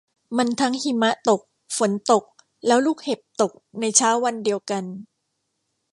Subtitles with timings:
[0.37, 1.41] มันทั้งหิมะตก
[1.77, 2.23] ฝนตก
[2.67, 4.83] แล้วลูกเห็บตกในเช้าวันเดียวกัน